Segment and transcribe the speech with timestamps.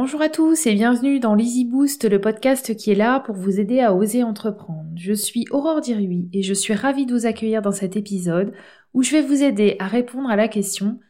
[0.00, 3.58] Bonjour à tous et bienvenue dans l'Easy Boost, le podcast qui est là pour vous
[3.58, 4.86] aider à oser entreprendre.
[4.94, 8.52] Je suis Aurore Dirui et je suis ravie de vous accueillir dans cet épisode
[8.94, 11.00] où je vais vous aider à répondre à la question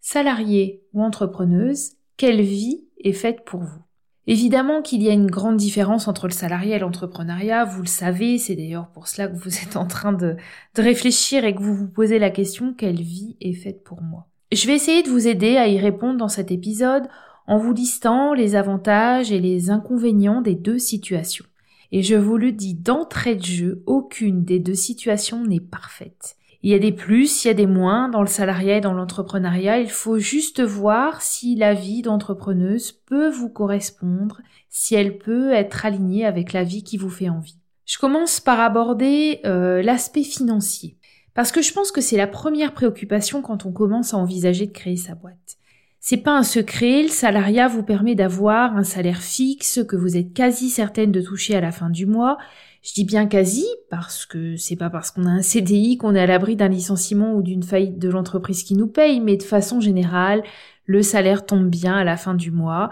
[0.00, 3.82] salarié ou entrepreneuse, quelle vie est faite pour vous?
[4.28, 8.38] Évidemment qu'il y a une grande différence entre le salarié et l'entrepreneuriat, vous le savez,
[8.38, 10.36] c'est d'ailleurs pour cela que vous êtes en train de,
[10.76, 14.28] de réfléchir et que vous vous posez la question quelle vie est faite pour moi?
[14.52, 17.08] Je vais essayer de vous aider à y répondre dans cet épisode
[17.46, 21.44] en vous listant les avantages et les inconvénients des deux situations.
[21.92, 26.36] Et je vous le dis d'entrée de jeu, aucune des deux situations n'est parfaite.
[26.62, 28.92] Il y a des plus, il y a des moins dans le salariat et dans
[28.92, 29.78] l'entrepreneuriat.
[29.78, 35.86] Il faut juste voir si la vie d'entrepreneuse peut vous correspondre, si elle peut être
[35.86, 37.58] alignée avec la vie qui vous fait envie.
[37.84, 40.96] Je commence par aborder euh, l'aspect financier.
[41.34, 44.72] Parce que je pense que c'est la première préoccupation quand on commence à envisager de
[44.72, 45.58] créer sa boîte.
[46.00, 50.32] C'est pas un secret, le salariat vous permet d'avoir un salaire fixe que vous êtes
[50.32, 52.38] quasi certaine de toucher à la fin du mois.
[52.82, 56.20] Je dis bien quasi parce que c'est pas parce qu'on a un CDI qu'on est
[56.20, 59.80] à l'abri d'un licenciement ou d'une faillite de l'entreprise qui nous paye, mais de façon
[59.80, 60.44] générale,
[60.84, 62.90] le salaire tombe bien à la fin du mois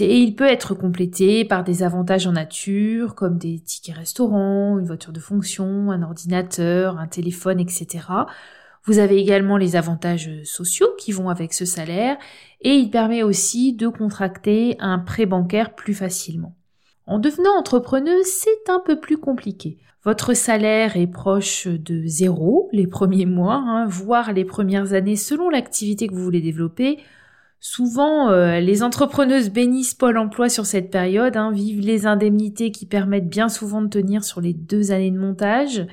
[0.00, 4.86] et il peut être complété par des avantages en nature comme des tickets restaurants, une
[4.86, 8.06] voiture de fonction, un ordinateur, un téléphone, etc.
[8.88, 12.16] Vous avez également les avantages sociaux qui vont avec ce salaire
[12.62, 16.56] et il permet aussi de contracter un prêt bancaire plus facilement.
[17.04, 19.76] En devenant entrepreneuse, c'est un peu plus compliqué.
[20.04, 25.50] Votre salaire est proche de zéro les premiers mois, hein, voire les premières années selon
[25.50, 26.98] l'activité que vous voulez développer.
[27.60, 32.86] Souvent, euh, les entrepreneuses bénissent Pôle Emploi sur cette période, hein, vivent les indemnités qui
[32.86, 35.86] permettent bien souvent de tenir sur les deux années de montage.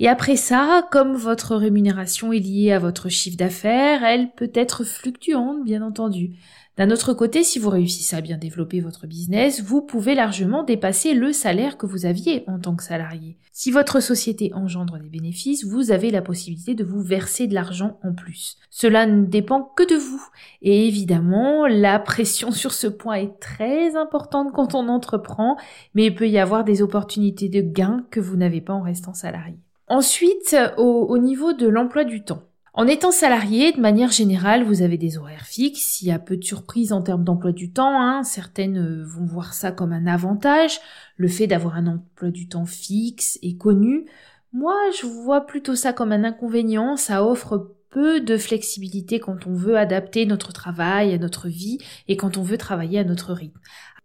[0.00, 4.84] Et après ça, comme votre rémunération est liée à votre chiffre d'affaires, elle peut être
[4.84, 6.36] fluctuante, bien entendu.
[6.76, 11.12] D'un autre côté, si vous réussissez à bien développer votre business, vous pouvez largement dépasser
[11.12, 13.36] le salaire que vous aviez en tant que salarié.
[13.50, 17.98] Si votre société engendre des bénéfices, vous avez la possibilité de vous verser de l'argent
[18.04, 18.58] en plus.
[18.70, 20.24] Cela ne dépend que de vous.
[20.62, 25.56] Et évidemment, la pression sur ce point est très importante quand on entreprend,
[25.94, 29.14] mais il peut y avoir des opportunités de gains que vous n'avez pas en restant
[29.14, 29.58] salarié.
[29.88, 32.42] Ensuite, au, niveau de l'emploi du temps.
[32.74, 36.00] En étant salarié, de manière générale, vous avez des horaires fixes.
[36.00, 38.00] Il y a peu de surprises en termes d'emploi du temps.
[38.00, 38.22] Hein.
[38.22, 40.78] Certaines euh, vont voir ça comme un avantage,
[41.16, 44.06] le fait d'avoir un emploi du temps fixe et connu.
[44.52, 46.96] Moi, je vois plutôt ça comme un inconvénient.
[46.96, 52.16] Ça offre peu de flexibilité quand on veut adapter notre travail à notre vie et
[52.16, 53.58] quand on veut travailler à notre rythme.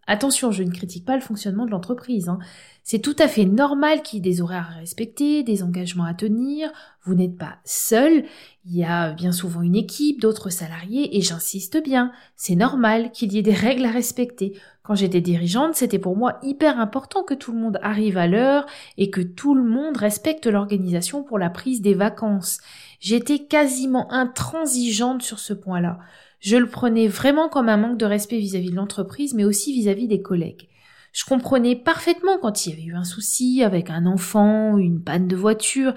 [0.06, 2.28] Attention, je ne critique pas le fonctionnement de l'entreprise.
[2.28, 2.40] Hein.
[2.84, 6.14] C'est tout à fait normal qu'il y ait des horaires à respecter, des engagements à
[6.14, 6.70] tenir.
[7.04, 8.26] Vous n'êtes pas seul.
[8.66, 13.32] Il y a bien souvent une équipe, d'autres salariés, et j'insiste bien, c'est normal qu'il
[13.32, 14.60] y ait des règles à respecter.
[14.84, 18.66] Quand j'étais dirigeante, c'était pour moi hyper important que tout le monde arrive à l'heure
[18.98, 22.60] et que tout le monde respecte l'organisation pour la prise des vacances.
[23.00, 26.00] J'étais quasiment intransigeante sur ce point-là.
[26.42, 30.10] Je le prenais vraiment comme un manque de respect vis-à-vis de l'entreprise, mais aussi vis-à-vis
[30.10, 30.68] des collègues.
[31.14, 35.30] Je comprenais parfaitement quand il y avait eu un souci avec un enfant, une panne
[35.30, 35.94] de voiture,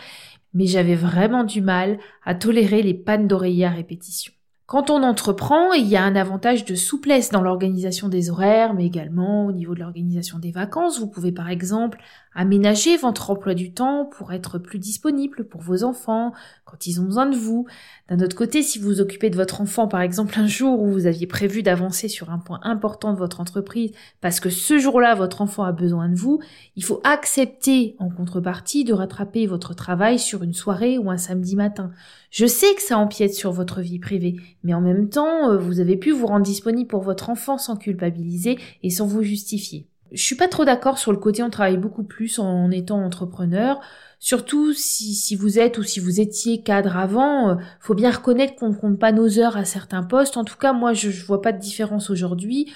[0.54, 4.32] mais j'avais vraiment du mal à tolérer les pannes d'oreiller à répétition.
[4.66, 8.84] Quand on entreprend, il y a un avantage de souplesse dans l'organisation des horaires, mais
[8.84, 10.99] également au niveau de l'organisation des vacances.
[10.99, 12.00] Vous pouvez par exemple
[12.37, 16.32] aménager votre emploi du temps pour être plus disponible pour vos enfants
[16.65, 17.66] quand ils ont besoin de vous.
[18.09, 20.91] D'un autre côté, si vous vous occupez de votre enfant par exemple un jour où
[20.91, 25.15] vous aviez prévu d'avancer sur un point important de votre entreprise parce que ce jour-là
[25.15, 26.41] votre enfant a besoin de vous,
[26.76, 31.56] il faut accepter en contrepartie de rattraper votre travail sur une soirée ou un samedi
[31.56, 31.91] matin.
[32.31, 35.78] Je sais que ça empiète sur votre vie privée, mais en même temps, euh, vous
[35.78, 39.87] avez pu vous rendre disponible pour votre enfant sans culpabiliser et sans vous justifier.
[40.10, 43.81] Je suis pas trop d'accord sur le côté on travaille beaucoup plus en étant entrepreneur.
[44.19, 48.56] Surtout si, si vous êtes ou si vous étiez cadre avant, euh, faut bien reconnaître
[48.56, 50.37] qu'on ne compte pas nos heures à certains postes.
[50.37, 52.72] En tout cas, moi, je, je vois pas de différence aujourd'hui.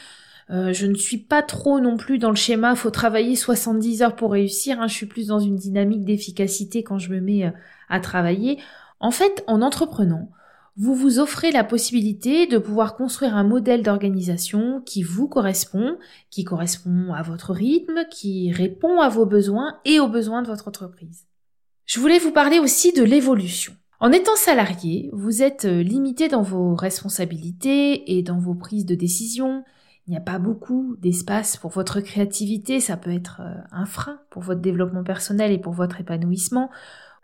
[0.51, 4.17] Euh, je ne suis pas trop non plus dans le schéma faut travailler 70 heures
[4.17, 4.81] pour réussir.
[4.81, 4.87] Hein.
[4.87, 7.53] Je suis plus dans une dynamique d'efficacité quand je me mets
[7.89, 8.61] à travailler.
[9.01, 10.31] En fait, en entreprenant,
[10.81, 15.99] vous vous offrez la possibilité de pouvoir construire un modèle d'organisation qui vous correspond,
[16.31, 20.69] qui correspond à votre rythme, qui répond à vos besoins et aux besoins de votre
[20.69, 21.27] entreprise.
[21.85, 23.75] Je voulais vous parler aussi de l'évolution.
[24.01, 29.65] En étant salarié, vous êtes limité dans vos responsabilités et dans vos prises de décision.
[30.07, 34.19] Il n'y a pas beaucoup d'espace pour votre créativité, ça peut être euh, un frein
[34.31, 36.71] pour votre développement personnel et pour votre épanouissement.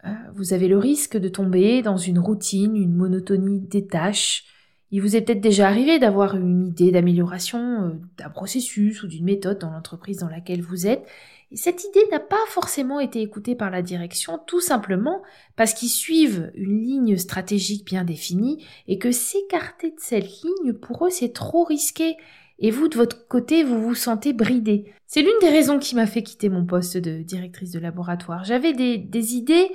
[0.06, 4.44] Euh, vous avez le risque de tomber dans une routine, une monotonie des tâches.
[4.93, 9.25] Il vous est peut-être déjà arrivé d'avoir une idée d'amélioration euh, d'un processus ou d'une
[9.25, 11.06] méthode dans l'entreprise dans laquelle vous êtes.
[11.53, 15.23] Et cette idée n'a pas forcément été écoutée par la direction, tout simplement
[15.55, 21.06] parce qu'ils suivent une ligne stratégique bien définie et que s'écarter de cette ligne, pour
[21.06, 22.17] eux, c'est trop risqué.
[22.58, 24.93] Et vous, de votre côté, vous vous sentez bridé.
[25.06, 28.44] C'est l'une des raisons qui m'a fait quitter mon poste de directrice de laboratoire.
[28.44, 29.69] J'avais des, idées,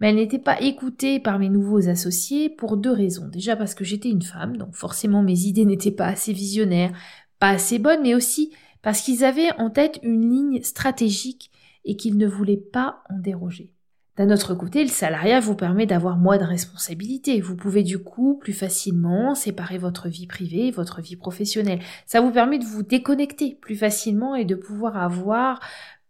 [0.00, 3.26] mais elles n'étaient pas écoutées par mes nouveaux associés pour deux raisons.
[3.28, 6.92] Déjà parce que j'étais une femme, donc forcément mes idées n'étaient pas assez visionnaires,
[7.40, 8.52] pas assez bonnes, mais aussi
[8.82, 11.50] parce qu'ils avaient en tête une ligne stratégique
[11.84, 13.72] et qu'ils ne voulaient pas en déroger.
[14.18, 17.40] D'un autre côté, le salariat vous permet d'avoir moins de responsabilités.
[17.40, 21.78] Vous pouvez du coup plus facilement séparer votre vie privée et votre vie professionnelle.
[22.04, 25.60] Ça vous permet de vous déconnecter plus facilement et de pouvoir avoir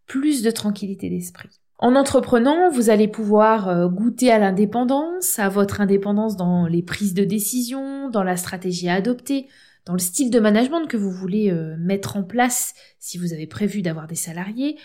[0.06, 1.50] plus de tranquillité d'esprit.
[1.76, 7.14] En entreprenant, vous allez pouvoir euh, goûter à l'indépendance, à votre indépendance dans les prises
[7.14, 9.48] de décision, dans la stratégie à adopter,
[9.84, 13.46] dans le style de management que vous voulez euh, mettre en place si vous avez
[13.46, 14.78] prévu d'avoir des salariés.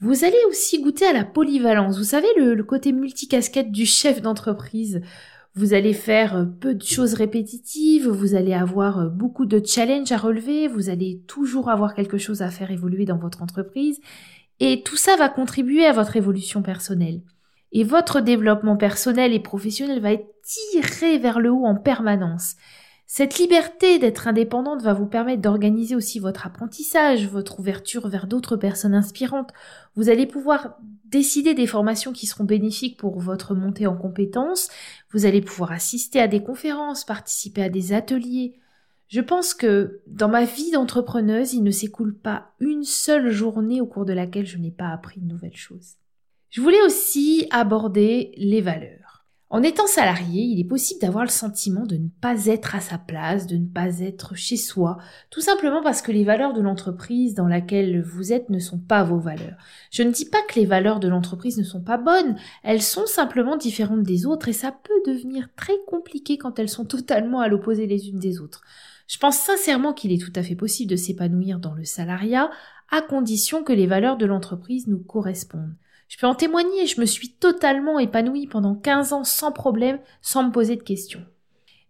[0.00, 1.98] Vous allez aussi goûter à la polyvalence.
[1.98, 5.00] Vous savez, le, côté multicasquette du chef d'entreprise.
[5.54, 10.16] Vous allez faire euh, peu de choses répétitives, vous allez avoir beaucoup de challenges à
[10.16, 13.98] relever, vous allez toujours avoir quelque chose à faire évoluer dans votre entreprise
[14.60, 17.22] et tout ça va contribuer à votre évolution personnelle.
[17.72, 22.56] Et votre développement personnel et professionnel va être tiré vers le haut en permanence.
[23.10, 28.56] Cette liberté d'être indépendante va vous permettre d'organiser aussi votre apprentissage, votre ouverture vers d'autres
[28.56, 29.50] personnes inspirantes.
[29.96, 34.68] Vous allez pouvoir décider des formations qui seront bénéfiques pour votre montée en compétences.
[35.10, 38.58] Vous allez pouvoir assister à des conférences, participer à des ateliers,
[39.08, 43.86] je pense que dans ma vie d'entrepreneuse, il ne s'écoule pas une seule journée au
[43.86, 45.94] cours de laquelle je n'ai pas appris de nouvelles choses.
[46.50, 49.07] Je voulais aussi aborder les valeurs.
[49.50, 52.98] En étant salarié, il est possible d'avoir le sentiment de ne pas être à sa
[52.98, 54.98] place, de ne pas être chez soi,
[55.30, 59.04] tout simplement parce que les valeurs de l'entreprise dans laquelle vous êtes ne sont pas
[59.04, 59.56] vos valeurs.
[59.90, 63.06] Je ne dis pas que les valeurs de l'entreprise ne sont pas bonnes, elles sont
[63.06, 67.48] simplement différentes des autres et ça peut devenir très compliqué quand elles sont totalement à
[67.48, 68.60] l'opposé les unes des autres.
[69.06, 72.50] Je pense sincèrement qu'il est tout à fait possible de s'épanouir dans le salariat
[72.90, 75.74] à condition que les valeurs de l'entreprise nous correspondent.
[76.08, 80.44] Je peux en témoigner, je me suis totalement épanouie pendant 15 ans sans problème, sans
[80.44, 81.24] me poser de questions.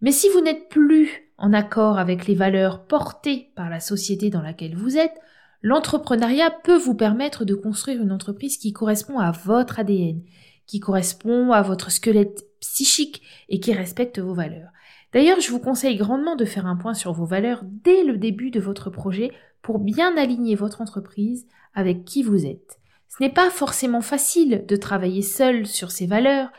[0.01, 4.41] Mais si vous n'êtes plus en accord avec les valeurs portées par la société dans
[4.41, 5.17] laquelle vous êtes,
[5.61, 10.21] l'entrepreneuriat peut vous permettre de construire une entreprise qui correspond à votre ADN,
[10.67, 14.69] qui correspond à votre squelette psychique et qui respecte vos valeurs.
[15.13, 18.51] D'ailleurs, je vous conseille grandement de faire un point sur vos valeurs dès le début
[18.51, 19.31] de votre projet
[19.61, 22.79] pour bien aligner votre entreprise avec qui vous êtes.
[23.09, 26.49] Ce n'est pas forcément facile de travailler seul sur ces valeurs,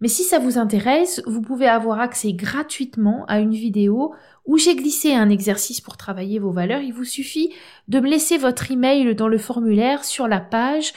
[0.00, 4.14] mais si ça vous intéresse, vous pouvez avoir accès gratuitement à une vidéo
[4.44, 6.82] où j'ai glissé un exercice pour travailler vos valeurs.
[6.82, 7.54] Il vous suffit
[7.88, 10.92] de me laisser votre email dans le formulaire sur la page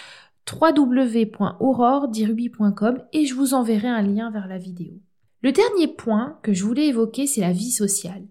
[0.51, 4.95] www.aurore-diruby.com et je vous enverrai un lien vers la vidéo.
[5.41, 8.25] Le dernier point que je voulais évoquer, c'est la vie sociale.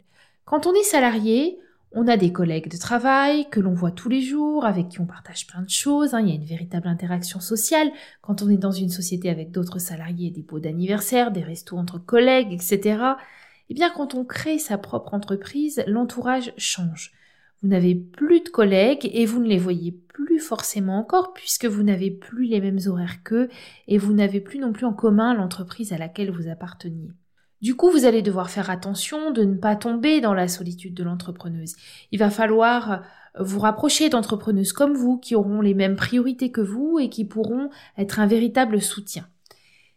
[0.45, 1.59] Quand on est salarié,
[1.93, 5.07] on a des collègues de travail que l'on voit tous les jours, avec qui on
[5.07, 6.21] partage plein de choses, hein.
[6.21, 7.91] il y a une véritable interaction sociale.
[8.21, 11.99] Quand on est dans une société avec d'autres salariés, des pots d'anniversaire, des restos entre
[11.99, 13.03] collègues, etc.,
[13.71, 17.13] eh bien quand on crée sa propre entreprise, l'entourage change.
[17.63, 21.83] Vous n'avez plus de collègues et vous ne les voyez plus forcément encore puisque vous
[21.83, 23.49] n'avez plus les mêmes horaires qu'eux
[23.89, 27.11] et vous n'avez plus non plus en commun l'entreprise à laquelle vous apparteniez.
[27.61, 31.03] Du coup, vous allez devoir faire attention de ne pas tomber dans la solitude de
[31.03, 31.75] l'entrepreneuse.
[32.13, 33.03] Il va falloir
[33.39, 37.71] vous rapprocher d'entrepreneuses comme vous qui auront les mêmes priorités que vous et qui pourront
[37.97, 39.27] être un véritable soutien.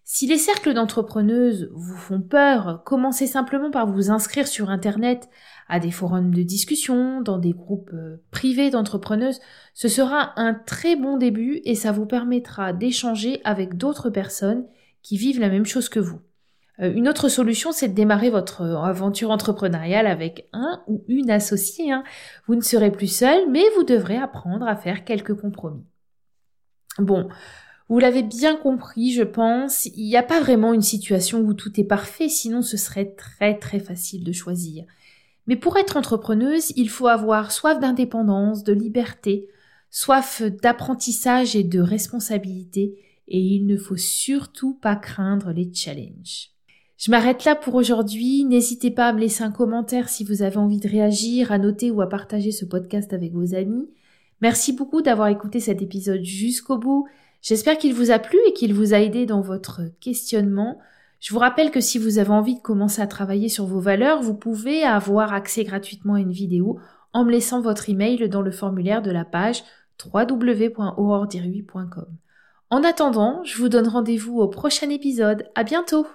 [0.03, 5.29] Si les cercles d'entrepreneuses vous font peur, commencez simplement par vous inscrire sur Internet
[5.69, 9.39] à des forums de discussion, dans des groupes euh, privés d'entrepreneuses.
[9.73, 14.65] Ce sera un très bon début et ça vous permettra d'échanger avec d'autres personnes
[15.01, 16.19] qui vivent la même chose que vous.
[16.81, 21.91] Euh, une autre solution, c'est de démarrer votre aventure entrepreneuriale avec un ou une associée.
[21.91, 22.03] Hein.
[22.47, 25.85] Vous ne serez plus seul, mais vous devrez apprendre à faire quelques compromis.
[26.97, 27.29] Bon,
[27.91, 31.79] vous l'avez bien compris, je pense, il n'y a pas vraiment une situation où tout
[31.79, 34.85] est parfait, sinon ce serait très très facile de choisir.
[35.47, 39.49] Mais pour être entrepreneuse, il faut avoir soif d'indépendance, de liberté,
[39.89, 42.97] soif d'apprentissage et de responsabilité,
[43.27, 46.51] et il ne faut surtout pas craindre les challenges.
[47.01, 48.45] Je m'arrête là pour aujourd'hui.
[48.45, 51.89] N'hésitez pas à me laisser un commentaire si vous avez envie de réagir, à noter
[51.89, 53.89] ou à partager ce podcast avec vos amis.
[54.39, 57.07] Merci beaucoup d'avoir écouté cet épisode jusqu'au bout.
[57.41, 60.77] J'espère qu'il vous a plu et qu'il vous a aidé dans votre questionnement.
[61.19, 64.21] Je vous rappelle que si vous avez envie de commencer à travailler sur vos valeurs,
[64.21, 66.77] vous pouvez avoir accès gratuitement à une vidéo
[67.13, 69.63] en me laissant votre email dans le formulaire de la page
[70.05, 72.15] www.aurordirui.com.
[72.69, 75.49] En attendant, je vous donne rendez-vous au prochain épisode.
[75.55, 76.05] À bientôt!